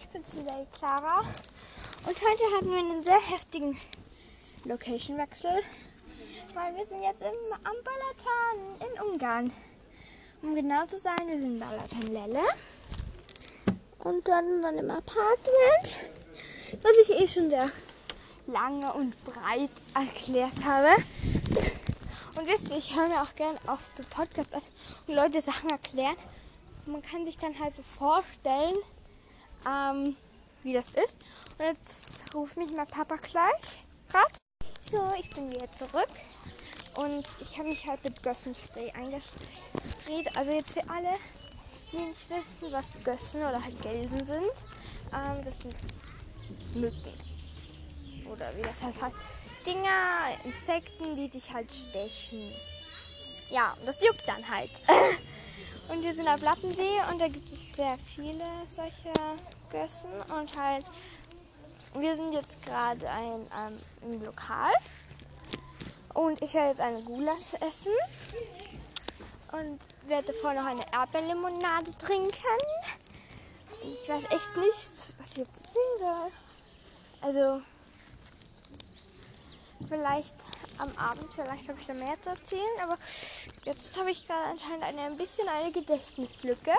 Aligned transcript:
ich 0.00 0.08
bin's 0.08 0.34
wieder, 0.34 0.52
die 0.52 0.78
Clara. 0.78 1.20
Und 1.20 2.16
heute 2.16 2.44
hatten 2.56 2.70
wir 2.70 2.78
einen 2.78 3.02
sehr 3.02 3.20
heftigen 3.20 3.78
Location-Wechsel, 4.64 5.50
weil 6.54 6.74
wir 6.74 6.86
sind 6.86 7.02
jetzt 7.02 7.20
im, 7.20 7.28
am 7.52 7.76
Balatan 7.84 8.90
in 8.90 9.02
Ungarn. 9.02 9.52
Um 10.42 10.54
genau 10.54 10.86
zu 10.86 10.98
sein, 10.98 11.18
wir 11.26 11.38
sind 11.38 11.54
in 11.54 11.60
Balatan 11.60 12.12
Lelle. 12.12 12.42
Und 13.98 14.26
dann 14.26 14.62
dann 14.62 14.78
im 14.78 14.90
Apartment, 14.90 15.98
was 16.82 16.92
ich 17.02 17.20
eh 17.20 17.28
schon 17.28 17.50
sehr 17.50 17.70
lange 18.46 18.90
und 18.94 19.14
breit 19.26 19.70
erklärt 19.94 20.64
habe. 20.64 21.02
Und 22.38 22.48
wisst 22.48 22.70
ihr, 22.70 22.78
ich 22.78 22.96
höre 22.96 23.08
mir 23.08 23.20
auch 23.20 23.34
gerne 23.34 23.58
auf 23.66 23.94
zu 23.94 24.02
Podcast 24.04 24.54
an 24.54 24.62
und 25.06 25.14
Leute 25.14 25.42
Sachen 25.42 25.68
erklären. 25.68 26.16
Man 26.86 27.02
kann 27.02 27.26
sich 27.26 27.36
dann 27.36 27.58
halt 27.58 27.76
so 27.76 27.82
vorstellen, 27.82 28.76
ähm, 29.66 30.16
wie 30.62 30.72
das 30.72 30.90
ist. 30.90 31.18
Und 31.58 31.64
jetzt 31.66 32.22
ruft 32.34 32.56
mich 32.56 32.72
mal 32.72 32.86
Papa 32.86 33.16
gleich. 33.16 33.84
Grad. 34.10 34.32
So, 34.80 35.12
ich 35.18 35.30
bin 35.30 35.52
wieder 35.52 35.70
zurück. 35.72 36.08
Und 36.96 37.26
ich 37.40 37.56
habe 37.58 37.68
mich 37.68 37.86
halt 37.86 38.02
mit 38.04 38.22
Gössenspray 38.22 38.90
eingesprayt. 38.92 40.36
Also 40.36 40.52
jetzt 40.52 40.72
für 40.72 40.88
alle, 40.90 41.14
die 41.92 41.98
nicht 41.98 42.28
wissen, 42.28 42.72
was 42.72 43.02
Gössen 43.04 43.40
oder 43.40 43.62
halt 43.62 43.80
Gelsen 43.82 44.26
sind. 44.26 44.52
Ähm, 45.12 45.44
das 45.44 45.60
sind 45.60 45.76
Mücken. 46.74 47.12
Oder 48.30 48.54
wie 48.56 48.62
das 48.62 48.82
heißt 48.82 49.02
halt. 49.02 49.14
Dinger, 49.66 50.38
Insekten, 50.44 51.14
die 51.14 51.28
dich 51.28 51.52
halt 51.52 51.70
stechen. 51.70 52.52
Ja, 53.50 53.76
und 53.78 53.86
das 53.86 54.00
juckt 54.00 54.26
dann 54.26 54.48
halt. 54.48 54.70
und 55.90 56.02
wir 56.02 56.14
sind 56.14 56.28
am 56.28 56.38
Plattensee 56.38 57.00
und 57.10 57.20
da 57.20 57.28
gibt 57.28 57.48
es 57.48 57.74
sehr 57.74 57.96
viele 57.98 58.44
solche 58.64 59.12
Gössen 59.70 60.12
und 60.36 60.56
halt 60.56 60.84
wir 61.94 62.14
sind 62.14 62.32
jetzt 62.32 62.62
gerade 62.64 63.00
ähm, 63.02 63.78
im 64.02 64.24
Lokal 64.24 64.72
und 66.14 66.40
ich 66.42 66.54
werde 66.54 66.68
jetzt 66.68 66.80
eine 66.80 67.02
Gulasch 67.02 67.54
essen 67.60 67.92
und 69.52 69.80
werde 70.08 70.32
davor 70.32 70.54
noch 70.54 70.66
eine 70.66 70.82
Erdbeerlimonade 70.92 71.96
trinken. 71.98 72.30
Ich 73.82 74.08
weiß 74.08 74.24
echt 74.24 74.56
nicht, 74.56 75.18
was 75.18 75.32
ich 75.32 75.38
jetzt 75.38 75.60
erzählen 75.64 75.98
soll. 75.98 76.32
Also 77.22 77.62
vielleicht 79.88 80.34
am 80.80 80.96
Abend, 80.96 81.32
vielleicht 81.34 81.68
habe 81.68 81.78
ich 81.78 81.86
da 81.86 81.94
mehr 81.94 82.20
zu 82.22 82.30
erzählen, 82.30 82.80
aber 82.82 82.96
jetzt 83.64 83.98
habe 83.98 84.10
ich 84.10 84.26
gerade 84.26 84.44
anscheinend 84.44 84.82
eine, 84.82 85.02
ein 85.02 85.16
bisschen 85.16 85.48
eine 85.48 85.70
Gedächtnislücke. 85.72 86.72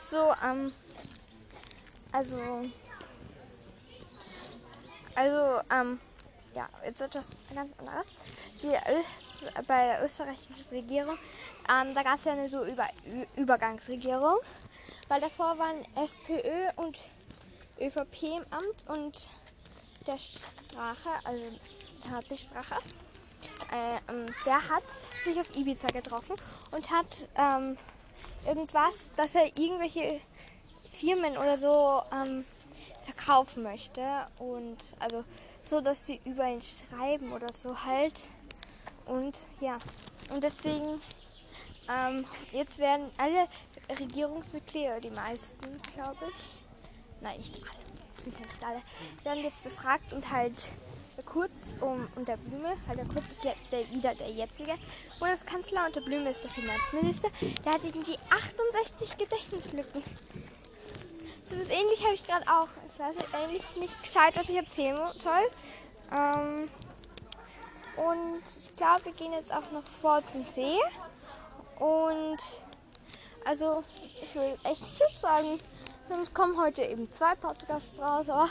So, 0.00 0.32
ähm, 0.44 0.72
also, 2.12 2.36
also, 5.14 5.60
ähm, 5.70 6.00
ja, 6.54 6.68
jetzt 6.84 7.00
etwas 7.00 7.26
ganz 7.54 7.78
anderes. 7.78 8.06
Die, 8.62 8.70
bei 9.66 9.86
der 9.86 10.04
österreichischen 10.04 10.68
Regierung, 10.70 11.18
ähm, 11.68 11.94
da 11.94 12.02
gab 12.02 12.18
es 12.18 12.24
ja 12.24 12.32
eine 12.32 12.48
so 12.48 12.64
Über 12.64 12.88
Übergangsregierung, 13.36 14.38
weil 15.08 15.20
davor 15.20 15.58
waren 15.58 15.84
FPÖ 15.94 16.70
und 16.76 16.98
ÖVP 17.78 18.22
im 18.22 18.52
Amt 18.52 18.88
und 18.88 19.28
der 20.06 20.18
Strache, 20.18 21.10
also 21.24 21.44
Herzig 22.08 22.40
Strache, 22.40 22.76
äh, 23.72 24.12
ähm, 24.12 24.26
der 24.44 24.68
hat 24.68 24.82
sich 25.24 25.38
auf 25.38 25.54
Ibiza 25.56 25.88
getroffen 25.88 26.36
und 26.70 26.90
hat 26.90 27.28
ähm, 27.36 27.76
irgendwas, 28.46 29.10
dass 29.16 29.34
er 29.34 29.46
irgendwelche 29.58 30.20
Firmen 30.92 31.36
oder 31.36 31.56
so 31.56 32.02
ähm, 32.12 32.44
verkaufen 33.04 33.62
möchte 33.62 34.02
und 34.38 34.78
also 34.98 35.24
so, 35.60 35.80
dass 35.80 36.06
sie 36.06 36.20
über 36.24 36.46
ihn 36.48 36.62
schreiben 36.62 37.32
oder 37.32 37.52
so 37.52 37.84
halt. 37.84 38.20
Und 39.06 39.46
ja. 39.60 39.78
Und 40.30 40.42
deswegen 40.42 41.00
ähm, 41.88 42.24
jetzt 42.52 42.78
werden 42.78 43.10
alle 43.16 43.46
Regierungsmitglieder, 44.00 45.00
die 45.00 45.10
meisten, 45.10 45.80
glaube 45.94 46.16
ich, 46.28 47.20
nein, 47.20 47.38
nicht 47.38 47.62
alle, 47.62 48.24
sicher 48.24 48.40
nicht 48.40 48.64
alle, 48.64 48.82
werden 49.22 49.44
jetzt 49.44 49.62
befragt 49.62 50.12
und 50.12 50.30
halt 50.32 50.72
Kurz 51.24 51.52
um, 51.80 52.08
und 52.14 52.28
der 52.28 52.36
Blume, 52.36 52.76
der 52.88 53.04
Kurz 53.06 53.30
ist 53.30 53.44
der, 53.44 53.90
wieder 53.90 54.14
der 54.14 54.30
jetzige 54.30 54.74
Bundeskanzler 55.18 55.86
und 55.86 55.96
der 55.96 56.02
Blume 56.02 56.30
ist 56.30 56.44
der 56.44 56.50
Finanzminister, 56.50 57.28
der 57.64 57.72
hat 57.72 57.84
irgendwie 57.84 58.18
68 58.30 59.16
Gedächtnislücken. 59.16 60.02
So 61.44 61.56
was 61.58 61.68
ähnlich 61.68 62.02
habe 62.02 62.14
ich 62.14 62.26
gerade 62.26 62.44
auch. 62.48 62.68
Ich 62.92 62.98
weiß 62.98 63.34
eigentlich 63.34 63.76
nicht 63.76 64.02
gescheit, 64.02 64.36
was 64.36 64.48
ich 64.48 64.56
erzählen 64.56 65.12
soll. 65.16 65.42
Ähm, 66.12 66.68
und 67.96 68.42
ich 68.58 68.74
glaube, 68.74 69.06
wir 69.06 69.12
gehen 69.12 69.32
jetzt 69.32 69.52
auch 69.52 69.70
noch 69.70 69.84
vor 69.84 70.26
zum 70.26 70.44
See. 70.44 70.76
Und 71.78 72.38
also, 73.44 73.84
ich 74.20 74.34
will 74.34 74.48
jetzt 74.48 74.66
echt 74.66 74.82
Tschüss 74.82 75.20
sagen. 75.20 75.58
Sonst 76.08 76.34
kommen 76.34 76.58
heute 76.60 76.82
eben 76.82 77.10
zwei 77.10 77.34
Podcasts 77.36 78.00
raus. 78.00 78.28
Aber 78.28 78.48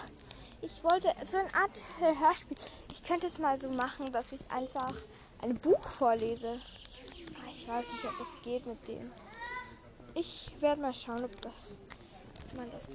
ich 0.62 0.84
wollte 0.84 1.14
so 1.26 1.38
eine 1.38 1.54
Art 1.54 1.82
Hörspiel. 2.00 2.58
Ich 2.92 3.04
könnte 3.04 3.28
es 3.28 3.38
mal 3.38 3.60
so 3.60 3.70
machen, 3.70 4.12
dass 4.12 4.32
ich 4.32 4.50
einfach 4.52 4.94
ein 5.42 5.60
Buch 5.60 5.88
vorlese. 5.88 6.60
Ah, 7.36 7.50
ich 7.52 7.68
weiß 7.68 7.92
nicht, 7.92 8.06
ob 8.06 8.18
das 8.18 8.38
geht 8.44 8.66
mit 8.66 8.88
dem. 8.88 9.12
Ich 10.14 10.56
werde 10.60 10.82
mal 10.82 10.94
schauen, 10.94 11.24
ob 11.24 11.42
das 11.42 11.80
man 12.56 12.72
das. 12.72 12.88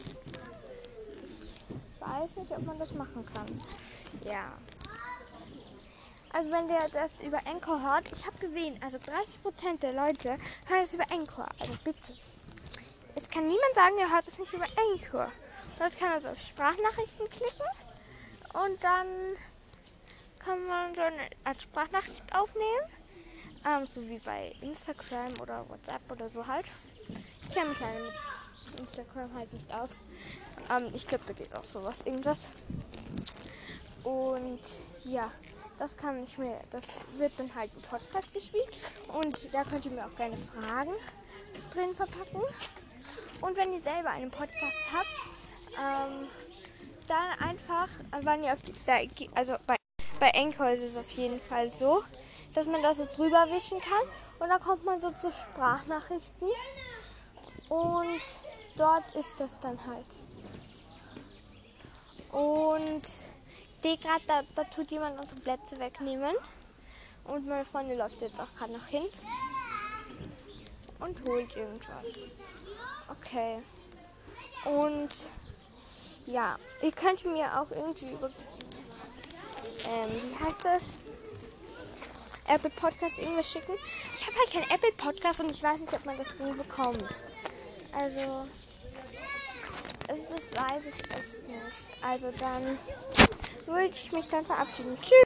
Ich 1.94 2.00
weiß 2.00 2.37
nicht, 2.37 2.50
ob 2.53 2.62
man 2.62 2.78
das 2.78 2.93
machen 2.94 3.26
kann. 3.26 3.47
Ja. 4.25 4.53
Also 6.32 6.50
wenn 6.50 6.69
der 6.69 6.88
das 6.88 7.10
über 7.22 7.38
Encore 7.44 7.82
hört, 7.82 8.10
ich 8.12 8.25
habe 8.25 8.38
gesehen, 8.38 8.78
also 8.82 8.98
30% 8.98 9.81
der 9.81 9.92
Leute 9.92 10.37
hören 10.66 10.82
es 10.82 10.94
über 10.94 11.10
Encore. 11.10 11.48
Also 11.60 11.75
bitte. 11.84 12.15
Es 13.16 13.28
kann 13.28 13.47
niemand 13.47 13.75
sagen, 13.75 13.98
er 13.98 14.10
hört 14.10 14.27
es 14.28 14.38
nicht 14.38 14.53
über 14.53 14.66
Encore. 14.94 15.31
Dort 15.78 15.98
kann 15.98 16.10
man 16.10 16.22
so 16.22 16.28
auf 16.28 16.38
Sprachnachrichten 16.38 17.28
klicken 17.28 17.66
und 18.53 18.82
dann 18.82 19.06
kann 20.38 20.66
man 20.66 20.94
so 20.94 21.00
eine 21.00 21.28
Art 21.44 21.62
Sprachnachricht 21.62 22.22
aufnehmen. 22.32 22.87
Ähm, 23.66 23.87
so 23.87 24.00
wie 24.09 24.19
bei 24.19 24.54
Instagram 24.62 25.38
oder 25.41 25.69
WhatsApp 25.69 26.00
oder 26.10 26.28
so 26.28 26.47
halt. 26.47 26.66
Ich 27.09 27.54
kenne 27.54 27.71
mich 27.71 27.81
leider 27.81 28.00
mit 28.00 28.81
Instagram 28.81 29.34
halt 29.34 29.53
nicht 29.53 29.72
aus. 29.75 30.00
Ähm, 30.71 30.91
ich 30.94 31.06
glaube, 31.06 31.25
da 31.26 31.32
geht 31.34 31.54
auch 31.54 31.65
sowas, 31.65 32.00
irgendwas. 32.06 32.48
Und 34.03 34.60
ja, 35.04 35.31
das 35.78 35.97
kann 35.97 36.22
ich 36.25 36.38
mir, 36.38 36.59
das 36.71 36.87
wird 37.19 37.38
dann 37.38 37.54
halt 37.54 37.71
im 37.75 37.82
Podcast 37.82 38.32
gespielt. 38.32 38.69
Und 39.09 39.53
da 39.53 39.65
könnt 39.65 39.84
ihr 39.84 39.91
mir 39.91 40.06
auch 40.06 40.16
gerne 40.16 40.38
Fragen 40.38 40.94
drin 41.72 41.94
verpacken. 41.94 42.42
Und 43.41 43.56
wenn 43.56 43.72
ihr 43.72 43.81
selber 43.81 44.10
einen 44.10 44.31
Podcast 44.31 44.77
habt, 44.92 45.39
ähm, 45.78 46.28
dann 47.08 47.48
einfach, 47.48 47.88
wenn 48.22 48.44
ihr 48.44 48.53
auf 48.53 48.62
die, 48.62 48.75
da, 48.86 48.98
also 49.34 49.56
bei, 49.66 49.76
bei 50.19 50.31
ist 50.72 50.82
es 50.82 50.97
auf 50.97 51.10
jeden 51.10 51.41
Fall 51.41 51.70
so, 51.70 52.03
dass 52.54 52.66
man 52.66 52.82
da 52.82 52.94
so 52.94 53.06
drüber 53.16 53.47
wischen 53.50 53.80
kann 53.80 54.09
und 54.38 54.48
dann 54.48 54.60
kommt 54.60 54.84
man 54.84 55.00
so 55.00 55.10
zu 55.12 55.30
Sprachnachrichten 55.30 56.48
und 57.69 58.20
dort 58.76 59.12
ist 59.16 59.38
das 59.38 59.60
dann 59.60 59.78
halt. 59.86 60.06
Und 62.32 63.03
gerade, 63.82 64.25
da, 64.26 64.42
da 64.54 64.64
tut 64.64 64.91
jemand 64.91 65.19
unsere 65.19 65.41
Plätze 65.41 65.78
wegnehmen. 65.78 66.34
Und 67.25 67.47
meine 67.47 67.64
Freundin 67.64 67.98
läuft 67.98 68.22
jetzt 68.22 68.41
auch 68.41 68.54
gerade 68.56 68.72
noch 68.72 68.86
hin 68.86 69.04
und 71.00 71.22
holt 71.26 71.56
irgendwas. 71.56 72.28
Okay. 73.09 73.60
Und 74.65 75.09
ja, 76.30 76.56
ihr 76.82 76.92
könnt 76.92 77.24
mir 77.24 77.60
auch 77.60 77.71
irgendwie 77.71 78.12
über. 78.12 78.28
Ähm, 78.28 80.10
wie 80.12 80.44
heißt 80.44 80.65
das? 80.65 80.82
Apple 82.48 82.71
Podcast 82.71 83.18
irgendwas 83.18 83.50
schicken. 83.50 83.72
Ich 84.15 84.27
habe 84.27 84.36
halt 84.38 84.53
kein 84.53 84.77
Apple 84.77 84.92
Podcast 84.92 85.41
und 85.41 85.50
ich 85.50 85.62
weiß 85.62 85.80
nicht, 85.80 85.92
ob 85.92 86.04
man 86.04 86.16
das 86.16 86.28
Ding 86.36 86.56
bekommt. 86.56 87.04
Also, 87.92 88.47
das 90.09 90.18
weiß 90.62 90.86
ich 90.86 91.10
echt 91.10 91.48
nicht. 91.48 91.88
Also 92.03 92.32
dann 92.32 92.78
würde 93.66 93.94
ich 93.94 94.12
mich 94.12 94.28
dann 94.28 94.44
verabschieden. 94.44 94.98
Tschüss. 95.00 95.12